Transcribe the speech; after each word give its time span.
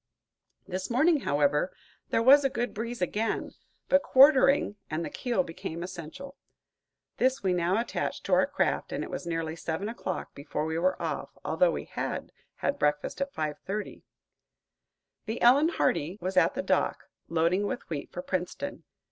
This 0.67 0.89
morning, 0.89 1.19
however, 1.19 1.71
there 2.09 2.23
was 2.23 2.43
a 2.43 2.49
good 2.49 2.73
breeze 2.73 3.03
again, 3.03 3.51
but 3.87 4.01
quartering, 4.01 4.75
and 4.89 5.05
the 5.05 5.11
keel 5.11 5.43
became 5.43 5.83
essential. 5.83 6.35
This 7.17 7.43
we 7.43 7.53
now 7.53 7.77
attached 7.79 8.23
to 8.23 8.33
our 8.33 8.47
craft, 8.47 8.91
and 8.91 9.03
it 9.03 9.11
was 9.11 9.27
nearly 9.27 9.55
seven 9.55 9.87
o'clock 9.87 10.33
before 10.33 10.65
we 10.65 10.79
were 10.79 10.99
off, 10.99 11.37
although 11.45 11.69
we 11.73 11.85
had 11.85 12.31
had 12.55 12.79
breakfast 12.79 13.21
at 13.21 13.31
5.30. 13.31 14.01
The 15.27 15.39
"Ellen 15.39 15.69
Hardy" 15.69 16.17
was 16.19 16.35
at 16.35 16.55
the 16.55 16.63
dock, 16.63 17.07
loading 17.29 17.67
with 17.67 17.87
wheat 17.87 18.11
for 18.11 18.23
Princeton. 18.23 18.83